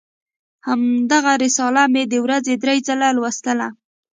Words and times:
همدغه 0.67 1.33
رساله 1.43 1.83
مې 1.93 2.03
د 2.11 2.13
ورځې 2.25 2.53
درې 2.63 2.77
ځله 2.87 3.07
لوستله. 3.17 3.67